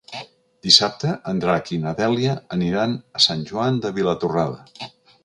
[0.67, 4.91] Dissabte en Drac i na Dèlia aniran a Sant Joan de Vilatorrada.